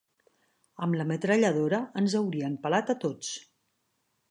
Amb 0.85 0.97
la 0.99 1.05
metralladora 1.11 1.81
ens 2.03 2.17
haurien 2.21 2.57
pelat 2.67 2.93
a 2.95 2.99
tots. 3.07 3.33